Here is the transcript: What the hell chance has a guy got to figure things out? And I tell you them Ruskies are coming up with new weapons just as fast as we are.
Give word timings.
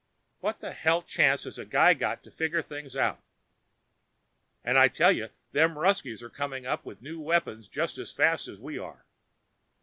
What 0.39 0.61
the 0.61 0.71
hell 0.73 1.03
chance 1.03 1.43
has 1.43 1.59
a 1.59 1.63
guy 1.63 1.93
got 1.93 2.23
to 2.23 2.31
figure 2.31 2.63
things 2.63 2.95
out? 2.95 3.19
And 4.65 4.75
I 4.75 4.87
tell 4.87 5.11
you 5.11 5.29
them 5.51 5.77
Ruskies 5.77 6.23
are 6.23 6.29
coming 6.31 6.65
up 6.65 6.83
with 6.85 7.03
new 7.03 7.19
weapons 7.21 7.67
just 7.67 7.99
as 7.99 8.11
fast 8.11 8.47
as 8.47 8.57
we 8.57 8.79
are. 8.79 9.05